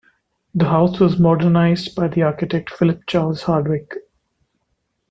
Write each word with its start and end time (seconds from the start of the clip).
The 0.55 0.65
house 0.65 0.99
was 0.99 1.19
modernised 1.19 1.93
by 1.95 2.07
the 2.07 2.23
architect 2.23 2.71
Philip 2.71 3.01
Charles 3.05 3.43
Hardwick. 3.43 3.93